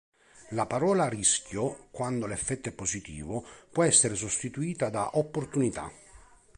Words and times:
La 0.55 0.65
parola 0.65 1.07
"rischio", 1.07 1.89
quando 1.91 2.25
l'effetto 2.25 2.69
è 2.69 2.71
positivo, 2.71 3.45
può 3.71 3.83
essere 3.83 4.15
sostituita 4.15 4.89
da 4.89 5.11
"opportunità". 5.19 5.91